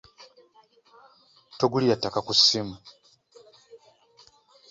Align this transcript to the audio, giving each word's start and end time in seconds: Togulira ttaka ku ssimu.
Togulira 1.59 1.95
ttaka 1.97 2.19
ku 2.27 2.33
ssimu. 2.39 2.75